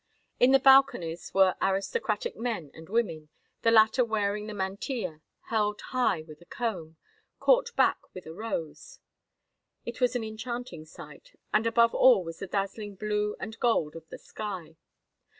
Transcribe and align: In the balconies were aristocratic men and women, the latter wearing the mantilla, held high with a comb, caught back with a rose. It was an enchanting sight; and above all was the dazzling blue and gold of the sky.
In 0.39 0.49
the 0.49 0.57
balconies 0.59 1.31
were 1.31 1.55
aristocratic 1.61 2.35
men 2.35 2.71
and 2.73 2.89
women, 2.89 3.29
the 3.61 3.69
latter 3.69 4.03
wearing 4.03 4.47
the 4.47 4.53
mantilla, 4.55 5.21
held 5.49 5.79
high 5.91 6.23
with 6.23 6.41
a 6.41 6.45
comb, 6.45 6.97
caught 7.39 7.75
back 7.75 7.99
with 8.15 8.25
a 8.25 8.33
rose. 8.33 8.97
It 9.85 10.01
was 10.01 10.15
an 10.15 10.23
enchanting 10.23 10.85
sight; 10.85 11.33
and 11.53 11.67
above 11.67 11.93
all 11.93 12.23
was 12.23 12.39
the 12.39 12.47
dazzling 12.47 12.95
blue 12.95 13.35
and 13.39 13.59
gold 13.59 13.95
of 13.95 14.09
the 14.09 14.17
sky. 14.17 14.75